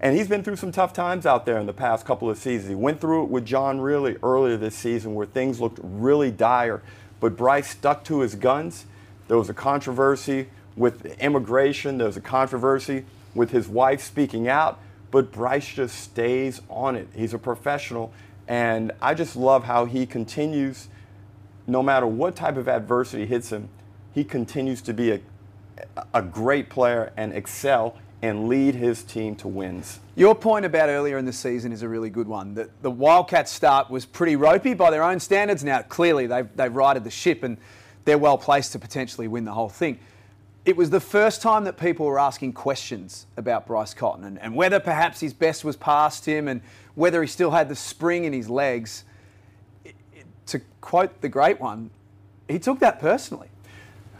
And 0.00 0.14
he's 0.14 0.28
been 0.28 0.44
through 0.44 0.56
some 0.56 0.70
tough 0.70 0.92
times 0.92 1.24
out 1.24 1.46
there 1.46 1.58
in 1.58 1.66
the 1.66 1.72
past 1.72 2.04
couple 2.04 2.28
of 2.28 2.36
seasons. 2.36 2.68
He 2.68 2.74
went 2.74 3.00
through 3.00 3.24
it 3.24 3.30
with 3.30 3.46
John 3.46 3.80
Rillie 3.80 4.18
earlier 4.22 4.58
this 4.58 4.74
season 4.74 5.14
where 5.14 5.26
things 5.26 5.60
looked 5.60 5.80
really 5.82 6.30
dire, 6.30 6.82
but 7.20 7.36
Bryce 7.36 7.70
stuck 7.70 8.04
to 8.04 8.20
his 8.20 8.34
guns. 8.34 8.84
There 9.28 9.38
was 9.38 9.48
a 9.48 9.54
controversy 9.54 10.48
with 10.76 11.06
immigration, 11.20 11.98
there 11.98 12.06
was 12.06 12.18
a 12.18 12.20
controversy 12.20 13.06
with 13.34 13.50
his 13.50 13.66
wife 13.66 14.02
speaking 14.02 14.46
out, 14.46 14.78
but 15.10 15.32
Bryce 15.32 15.74
just 15.74 15.98
stays 15.98 16.60
on 16.68 16.96
it. 16.96 17.08
He's 17.14 17.32
a 17.32 17.38
professional, 17.38 18.12
and 18.46 18.92
I 19.00 19.14
just 19.14 19.36
love 19.36 19.64
how 19.64 19.86
he 19.86 20.06
continues, 20.06 20.88
no 21.66 21.82
matter 21.82 22.06
what 22.06 22.36
type 22.36 22.56
of 22.56 22.68
adversity 22.68 23.26
hits 23.26 23.50
him, 23.50 23.68
he 24.18 24.24
continues 24.24 24.82
to 24.82 24.92
be 24.92 25.12
a, 25.12 25.20
a 26.12 26.20
great 26.20 26.68
player 26.68 27.12
and 27.16 27.32
excel 27.32 27.96
and 28.20 28.48
lead 28.48 28.74
his 28.74 29.04
team 29.04 29.36
to 29.36 29.46
wins. 29.46 30.00
Your 30.16 30.34
point 30.34 30.64
about 30.64 30.88
earlier 30.88 31.18
in 31.18 31.24
the 31.24 31.32
season 31.32 31.70
is 31.70 31.82
a 31.82 31.88
really 31.88 32.10
good 32.10 32.26
one. 32.26 32.52
The, 32.52 32.68
the 32.82 32.90
Wildcats 32.90 33.52
start 33.52 33.88
was 33.90 34.04
pretty 34.04 34.34
ropey 34.34 34.74
by 34.74 34.90
their 34.90 35.04
own 35.04 35.20
standards. 35.20 35.62
Now, 35.62 35.82
clearly, 35.82 36.26
they've, 36.26 36.48
they've 36.56 36.74
righted 36.74 37.04
the 37.04 37.12
ship 37.12 37.44
and 37.44 37.58
they're 38.06 38.18
well 38.18 38.36
placed 38.36 38.72
to 38.72 38.80
potentially 38.80 39.28
win 39.28 39.44
the 39.44 39.52
whole 39.52 39.68
thing. 39.68 40.00
It 40.64 40.76
was 40.76 40.90
the 40.90 40.98
first 40.98 41.40
time 41.40 41.62
that 41.62 41.78
people 41.78 42.04
were 42.04 42.18
asking 42.18 42.54
questions 42.54 43.28
about 43.36 43.68
Bryce 43.68 43.94
Cotton 43.94 44.24
and, 44.24 44.36
and 44.40 44.56
whether 44.56 44.80
perhaps 44.80 45.20
his 45.20 45.32
best 45.32 45.64
was 45.64 45.76
past 45.76 46.26
him 46.26 46.48
and 46.48 46.60
whether 46.96 47.22
he 47.22 47.28
still 47.28 47.52
had 47.52 47.68
the 47.68 47.76
spring 47.76 48.24
in 48.24 48.32
his 48.32 48.50
legs. 48.50 49.04
It, 49.84 49.94
it, 50.12 50.26
to 50.46 50.60
quote 50.80 51.20
the 51.20 51.28
great 51.28 51.60
one, 51.60 51.90
he 52.48 52.58
took 52.58 52.80
that 52.80 52.98
personally. 52.98 53.50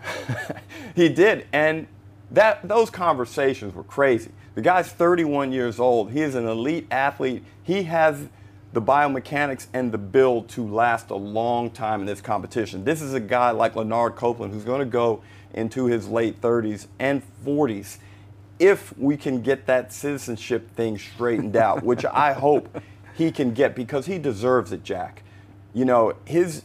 he 0.95 1.09
did. 1.09 1.47
And 1.53 1.87
that 2.31 2.67
those 2.67 2.91
conversations 2.91 3.75
were 3.75 3.85
crazy. 3.85 4.31
The 4.55 4.63
guy's 4.63 4.89
31 4.89 5.53
years 5.53 5.79
old. 5.79 6.11
He 6.11 6.21
is 6.21 6.35
an 6.35 6.47
elite 6.47 6.87
athlete. 6.91 7.45
He 7.63 7.85
has 7.85 8.29
the 8.73 8.83
biomechanics 8.83 9.67
and 9.73 9.93
the 9.93 9.99
build 9.99 10.49
to 10.51 10.67
last 10.67 11.11
a 11.11 11.17
long 11.17 11.71
time 11.71 12.01
in 12.01 12.07
this 12.07 12.21
competition. 12.21 12.85
This 12.85 13.01
is 13.01 13.15
a 13.15 13.21
guy 13.21 13.51
like 13.51 13.75
Lanard 13.75 14.17
Copeland 14.17 14.53
who's 14.53 14.65
going 14.65 14.81
to 14.81 14.87
go 14.87 15.23
into 15.55 15.87
his 15.87 16.09
late 16.09 16.41
30s 16.41 16.87
and 16.99 17.23
40s 17.45 17.99
if 18.59 18.97
we 18.99 19.17
can 19.17 19.41
get 19.41 19.67
that 19.67 19.93
citizenship 19.93 20.71
thing 20.75 20.99
straightened 20.99 21.57
out, 21.57 21.83
which 21.85 22.05
I 22.05 22.33
hope 22.33 22.83
he 23.15 23.31
can 23.31 23.55
get 23.55 23.75
because 23.75 24.07
he 24.07 24.19
deserves 24.19 24.73
it, 24.73 24.83
Jack. 24.85 25.23
You 25.73 25.85
know, 25.85 26.15
his 26.25 26.63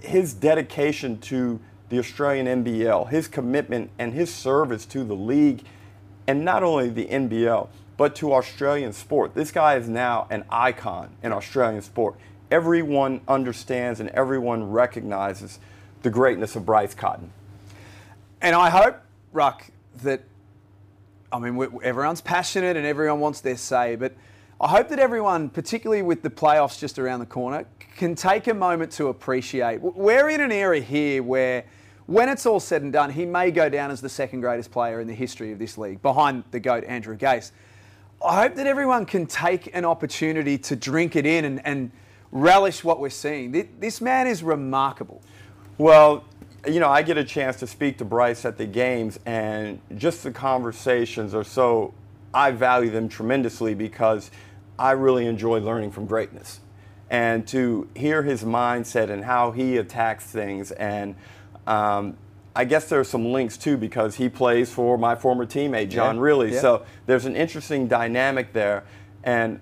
his 0.00 0.34
dedication 0.34 1.18
to 1.18 1.60
the 1.92 1.98
Australian 1.98 2.64
NBL, 2.64 3.10
his 3.10 3.28
commitment 3.28 3.90
and 3.98 4.14
his 4.14 4.32
service 4.32 4.86
to 4.86 5.04
the 5.04 5.14
league, 5.14 5.62
and 6.26 6.42
not 6.42 6.62
only 6.62 6.88
the 6.88 7.04
NBL, 7.04 7.68
but 7.98 8.16
to 8.16 8.32
Australian 8.32 8.94
sport. 8.94 9.34
This 9.34 9.52
guy 9.52 9.76
is 9.76 9.90
now 9.90 10.26
an 10.30 10.46
icon 10.48 11.10
in 11.22 11.32
Australian 11.32 11.82
sport. 11.82 12.14
Everyone 12.50 13.20
understands 13.28 14.00
and 14.00 14.08
everyone 14.10 14.70
recognizes 14.70 15.58
the 16.00 16.08
greatness 16.08 16.56
of 16.56 16.64
Bryce 16.64 16.94
Cotton. 16.94 17.30
And 18.40 18.56
I 18.56 18.70
hope, 18.70 18.96
Ruck, 19.30 19.66
that, 20.02 20.22
I 21.30 21.38
mean, 21.40 21.62
everyone's 21.82 22.22
passionate 22.22 22.78
and 22.78 22.86
everyone 22.86 23.20
wants 23.20 23.42
their 23.42 23.58
say, 23.58 23.96
but 23.96 24.14
I 24.58 24.68
hope 24.68 24.88
that 24.88 24.98
everyone, 24.98 25.50
particularly 25.50 26.00
with 26.00 26.22
the 26.22 26.30
playoffs 26.30 26.78
just 26.78 26.98
around 26.98 27.20
the 27.20 27.26
corner, 27.26 27.66
can 27.98 28.14
take 28.14 28.46
a 28.46 28.54
moment 28.54 28.92
to 28.92 29.08
appreciate. 29.08 29.82
We're 29.82 30.30
in 30.30 30.40
an 30.40 30.52
era 30.52 30.80
here 30.80 31.22
where 31.22 31.64
when 32.06 32.28
it's 32.28 32.46
all 32.46 32.60
said 32.60 32.82
and 32.82 32.92
done, 32.92 33.10
he 33.10 33.24
may 33.24 33.50
go 33.50 33.68
down 33.68 33.90
as 33.90 34.00
the 34.00 34.08
second 34.08 34.40
greatest 34.40 34.70
player 34.70 35.00
in 35.00 35.06
the 35.06 35.14
history 35.14 35.52
of 35.52 35.58
this 35.58 35.78
league, 35.78 36.02
behind 36.02 36.44
the 36.50 36.60
GOAT, 36.60 36.84
Andrew 36.84 37.16
Gaze. 37.16 37.52
I 38.24 38.42
hope 38.42 38.54
that 38.56 38.66
everyone 38.66 39.06
can 39.06 39.26
take 39.26 39.74
an 39.74 39.84
opportunity 39.84 40.58
to 40.58 40.76
drink 40.76 41.16
it 41.16 41.26
in 41.26 41.44
and, 41.44 41.66
and 41.66 41.90
relish 42.30 42.84
what 42.84 43.00
we're 43.00 43.10
seeing. 43.10 43.68
This 43.78 44.00
man 44.00 44.26
is 44.26 44.42
remarkable. 44.42 45.22
Well, 45.78 46.24
you 46.66 46.78
know, 46.78 46.88
I 46.88 47.02
get 47.02 47.18
a 47.18 47.24
chance 47.24 47.56
to 47.56 47.66
speak 47.66 47.98
to 47.98 48.04
Bryce 48.04 48.44
at 48.44 48.56
the 48.56 48.66
games, 48.66 49.18
and 49.26 49.80
just 49.96 50.22
the 50.22 50.30
conversations 50.30 51.34
are 51.34 51.44
so, 51.44 51.92
I 52.32 52.52
value 52.52 52.90
them 52.90 53.08
tremendously 53.08 53.74
because 53.74 54.30
I 54.78 54.92
really 54.92 55.26
enjoy 55.26 55.58
learning 55.58 55.90
from 55.90 56.06
greatness. 56.06 56.60
And 57.10 57.46
to 57.48 57.88
hear 57.94 58.22
his 58.22 58.44
mindset 58.44 59.10
and 59.10 59.24
how 59.24 59.50
he 59.50 59.76
attacks 59.76 60.24
things 60.24 60.70
and 60.72 61.14
um, 61.66 62.16
I 62.54 62.64
guess 62.64 62.88
there's 62.88 63.08
some 63.08 63.32
links 63.32 63.56
too 63.56 63.76
because 63.76 64.16
he 64.16 64.28
plays 64.28 64.70
for 64.70 64.98
my 64.98 65.14
former 65.14 65.46
teammate 65.46 65.88
John 65.88 66.16
yeah. 66.16 66.22
Rillie. 66.22 66.52
Yeah. 66.52 66.60
So 66.60 66.86
there's 67.06 67.24
an 67.24 67.34
interesting 67.34 67.88
dynamic 67.88 68.52
there, 68.52 68.84
and 69.24 69.60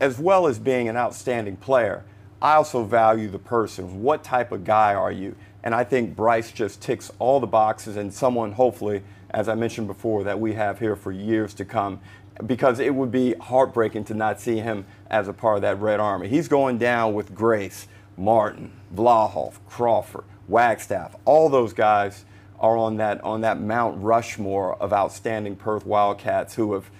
as 0.00 0.18
well 0.18 0.46
as 0.46 0.58
being 0.58 0.88
an 0.88 0.96
outstanding 0.96 1.56
player, 1.56 2.04
I 2.42 2.54
also 2.54 2.84
value 2.84 3.28
the 3.28 3.38
person. 3.38 4.02
What 4.02 4.22
type 4.22 4.52
of 4.52 4.64
guy 4.64 4.94
are 4.94 5.12
you? 5.12 5.36
And 5.62 5.74
I 5.74 5.84
think 5.84 6.14
Bryce 6.14 6.52
just 6.52 6.80
ticks 6.80 7.10
all 7.18 7.40
the 7.40 7.46
boxes, 7.46 7.96
and 7.96 8.12
someone 8.12 8.52
hopefully, 8.52 9.02
as 9.30 9.48
I 9.48 9.54
mentioned 9.54 9.86
before, 9.86 10.24
that 10.24 10.38
we 10.38 10.52
have 10.54 10.78
here 10.78 10.96
for 10.96 11.12
years 11.12 11.54
to 11.54 11.64
come. 11.64 12.00
Because 12.44 12.78
it 12.80 12.94
would 12.94 13.10
be 13.10 13.34
heartbreaking 13.34 14.04
to 14.04 14.14
not 14.14 14.40
see 14.40 14.58
him 14.58 14.84
as 15.10 15.26
a 15.26 15.32
part 15.32 15.56
of 15.56 15.62
that 15.62 15.80
Red 15.80 16.00
Army. 16.00 16.28
He's 16.28 16.48
going 16.48 16.76
down 16.76 17.14
with 17.14 17.34
Grace, 17.34 17.88
Martin, 18.18 18.72
Vlahov, 18.94 19.54
Crawford, 19.66 20.24
Wagstaff, 20.48 21.16
all 21.24 21.48
those 21.48 21.72
guys 21.72 22.24
are 22.58 22.76
on 22.76 22.96
that 22.96 23.22
on 23.22 23.42
that 23.42 23.60
Mount 23.60 24.02
Rushmore 24.02 24.76
of 24.76 24.92
outstanding 24.92 25.56
Perth 25.56 25.84
Wildcats 25.84 26.54
who 26.54 26.72
have 26.74 26.90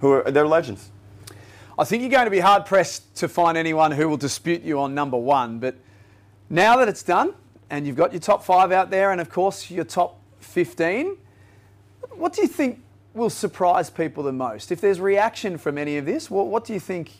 who 0.00 0.12
are 0.12 0.30
they're 0.30 0.46
legends. 0.46 0.90
I 1.78 1.84
think 1.84 2.00
you're 2.00 2.10
going 2.10 2.24
to 2.24 2.30
be 2.30 2.40
hard 2.40 2.64
pressed 2.64 3.14
to 3.16 3.28
find 3.28 3.58
anyone 3.58 3.92
who 3.92 4.08
will 4.08 4.16
dispute 4.16 4.62
you 4.62 4.80
on 4.80 4.94
number 4.94 5.18
one. 5.18 5.58
But 5.58 5.76
now 6.48 6.76
that 6.78 6.88
it's 6.88 7.02
done, 7.02 7.34
and 7.68 7.86
you've 7.86 7.96
got 7.96 8.12
your 8.12 8.20
top 8.20 8.44
five 8.44 8.72
out 8.72 8.90
there, 8.90 9.10
and 9.10 9.20
of 9.20 9.28
course 9.28 9.70
your 9.70 9.84
top 9.84 10.18
15, 10.40 11.18
what 12.14 12.32
do 12.32 12.40
you 12.40 12.48
think 12.48 12.82
will 13.12 13.28
surprise 13.28 13.90
people 13.90 14.22
the 14.22 14.32
most? 14.32 14.72
If 14.72 14.80
there's 14.80 15.00
reaction 15.00 15.58
from 15.58 15.76
any 15.76 15.98
of 15.98 16.06
this, 16.06 16.30
what, 16.30 16.46
what 16.46 16.64
do 16.64 16.72
you 16.72 16.80
think, 16.80 17.10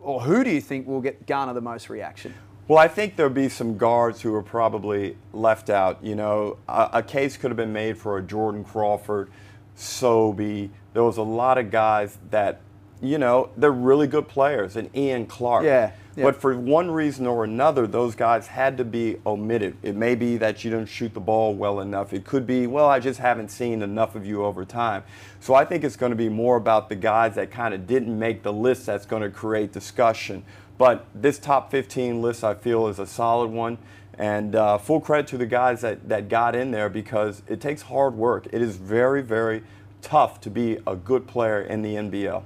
or 0.00 0.22
who 0.22 0.42
do 0.42 0.50
you 0.50 0.60
think 0.60 0.86
will 0.86 1.02
get 1.02 1.26
garner 1.26 1.52
the 1.52 1.60
most 1.60 1.90
reaction? 1.90 2.32
Well, 2.68 2.78
I 2.78 2.86
think 2.86 3.16
there'll 3.16 3.32
be 3.32 3.48
some 3.48 3.78
guards 3.78 4.20
who 4.20 4.34
are 4.34 4.42
probably 4.42 5.16
left 5.32 5.70
out. 5.70 6.04
You 6.04 6.14
know, 6.14 6.58
a, 6.68 6.90
a 6.94 7.02
case 7.02 7.38
could 7.38 7.50
have 7.50 7.56
been 7.56 7.72
made 7.72 7.96
for 7.96 8.18
a 8.18 8.22
Jordan 8.22 8.62
Crawford, 8.62 9.30
Sobey. 9.74 10.70
There 10.92 11.02
was 11.02 11.16
a 11.16 11.22
lot 11.22 11.56
of 11.56 11.70
guys 11.70 12.18
that, 12.30 12.60
you 13.00 13.16
know, 13.16 13.48
they're 13.56 13.72
really 13.72 14.06
good 14.06 14.28
players, 14.28 14.76
and 14.76 14.94
Ian 14.94 15.24
Clark. 15.24 15.64
Yeah. 15.64 15.92
yeah. 16.14 16.24
But 16.24 16.36
for 16.36 16.58
one 16.58 16.90
reason 16.90 17.26
or 17.26 17.42
another, 17.44 17.86
those 17.86 18.14
guys 18.14 18.48
had 18.48 18.76
to 18.76 18.84
be 18.84 19.16
omitted. 19.24 19.78
It 19.82 19.96
may 19.96 20.14
be 20.14 20.36
that 20.36 20.62
you 20.62 20.70
didn't 20.70 20.90
shoot 20.90 21.14
the 21.14 21.20
ball 21.20 21.54
well 21.54 21.80
enough. 21.80 22.12
It 22.12 22.26
could 22.26 22.46
be, 22.46 22.66
well, 22.66 22.86
I 22.86 23.00
just 23.00 23.18
haven't 23.18 23.48
seen 23.48 23.80
enough 23.80 24.14
of 24.14 24.26
you 24.26 24.44
over 24.44 24.66
time. 24.66 25.04
So 25.40 25.54
I 25.54 25.64
think 25.64 25.84
it's 25.84 25.96
going 25.96 26.10
to 26.10 26.16
be 26.16 26.28
more 26.28 26.56
about 26.56 26.90
the 26.90 26.96
guys 26.96 27.34
that 27.36 27.50
kind 27.50 27.72
of 27.72 27.86
didn't 27.86 28.18
make 28.18 28.42
the 28.42 28.52
list 28.52 28.84
that's 28.84 29.06
going 29.06 29.22
to 29.22 29.30
create 29.30 29.72
discussion 29.72 30.44
but 30.78 31.06
this 31.14 31.38
top 31.38 31.70
15 31.70 32.22
list, 32.22 32.44
I 32.44 32.54
feel, 32.54 32.86
is 32.86 32.98
a 32.98 33.06
solid 33.06 33.50
one. 33.50 33.78
And 34.16 34.56
uh, 34.56 34.78
full 34.78 35.00
credit 35.00 35.28
to 35.28 35.38
the 35.38 35.46
guys 35.46 35.80
that, 35.82 36.08
that 36.08 36.28
got 36.28 36.56
in 36.56 36.70
there 36.70 36.88
because 36.88 37.42
it 37.46 37.60
takes 37.60 37.82
hard 37.82 38.14
work. 38.14 38.46
It 38.52 38.62
is 38.62 38.76
very, 38.76 39.22
very 39.22 39.62
tough 40.02 40.40
to 40.40 40.50
be 40.50 40.78
a 40.86 40.96
good 40.96 41.26
player 41.26 41.60
in 41.60 41.82
the 41.82 41.94
NBL. 41.94 42.42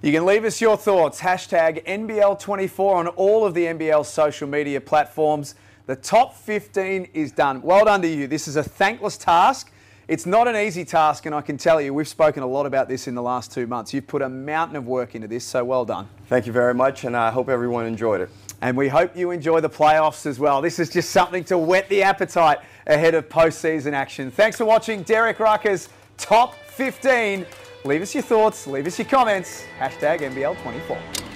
You 0.00 0.12
can 0.12 0.24
leave 0.26 0.44
us 0.44 0.60
your 0.60 0.76
thoughts. 0.76 1.20
Hashtag 1.20 1.84
NBL24 1.86 2.94
on 2.94 3.08
all 3.08 3.44
of 3.44 3.54
the 3.54 3.66
NBL 3.66 4.04
social 4.04 4.48
media 4.48 4.80
platforms. 4.80 5.54
The 5.86 5.94
top 5.94 6.36
15 6.36 7.08
is 7.14 7.30
done. 7.30 7.62
Well 7.62 7.84
done 7.84 8.02
to 8.02 8.08
you. 8.08 8.26
This 8.26 8.48
is 8.48 8.56
a 8.56 8.64
thankless 8.64 9.16
task. 9.16 9.72
It's 10.12 10.26
not 10.26 10.46
an 10.46 10.56
easy 10.56 10.84
task, 10.84 11.24
and 11.24 11.34
I 11.34 11.40
can 11.40 11.56
tell 11.56 11.80
you, 11.80 11.94
we've 11.94 12.06
spoken 12.06 12.42
a 12.42 12.46
lot 12.46 12.66
about 12.66 12.86
this 12.86 13.08
in 13.08 13.14
the 13.14 13.22
last 13.22 13.50
two 13.50 13.66
months. 13.66 13.94
You've 13.94 14.06
put 14.06 14.20
a 14.20 14.28
mountain 14.28 14.76
of 14.76 14.86
work 14.86 15.14
into 15.14 15.26
this, 15.26 15.42
so 15.42 15.64
well 15.64 15.86
done. 15.86 16.06
Thank 16.26 16.46
you 16.46 16.52
very 16.52 16.74
much, 16.74 17.04
and 17.04 17.16
I 17.16 17.30
hope 17.30 17.48
everyone 17.48 17.86
enjoyed 17.86 18.20
it. 18.20 18.28
And 18.60 18.76
we 18.76 18.90
hope 18.90 19.16
you 19.16 19.30
enjoy 19.30 19.60
the 19.60 19.70
playoffs 19.70 20.26
as 20.26 20.38
well. 20.38 20.60
This 20.60 20.78
is 20.78 20.90
just 20.90 21.12
something 21.12 21.44
to 21.44 21.56
whet 21.56 21.88
the 21.88 22.02
appetite 22.02 22.58
ahead 22.86 23.14
of 23.14 23.30
postseason 23.30 23.94
action. 23.94 24.30
Thanks 24.30 24.58
for 24.58 24.66
watching 24.66 25.02
Derek 25.02 25.38
Rucker's 25.38 25.88
Top 26.18 26.56
15. 26.66 27.46
Leave 27.86 28.02
us 28.02 28.14
your 28.14 28.22
thoughts, 28.22 28.66
leave 28.66 28.86
us 28.86 28.98
your 28.98 29.08
comments. 29.08 29.64
Hashtag 29.78 30.20
NBL24. 30.20 31.31